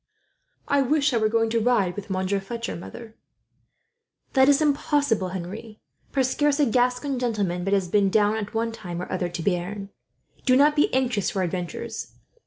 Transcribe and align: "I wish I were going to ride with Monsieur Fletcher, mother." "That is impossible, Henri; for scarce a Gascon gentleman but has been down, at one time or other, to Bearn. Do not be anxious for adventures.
"I 0.67 0.81
wish 0.81 1.13
I 1.13 1.17
were 1.17 1.29
going 1.29 1.51
to 1.51 1.59
ride 1.59 1.95
with 1.95 2.09
Monsieur 2.09 2.39
Fletcher, 2.39 2.75
mother." 2.75 3.13
"That 4.33 4.49
is 4.49 4.59
impossible, 4.59 5.27
Henri; 5.27 5.79
for 6.09 6.23
scarce 6.23 6.59
a 6.59 6.65
Gascon 6.65 7.19
gentleman 7.19 7.63
but 7.63 7.73
has 7.73 7.87
been 7.87 8.09
down, 8.09 8.35
at 8.37 8.55
one 8.55 8.71
time 8.71 8.99
or 8.99 9.11
other, 9.11 9.29
to 9.29 9.43
Bearn. 9.43 9.91
Do 10.43 10.55
not 10.57 10.75
be 10.75 10.91
anxious 10.91 11.29
for 11.29 11.43
adventures. 11.43 12.13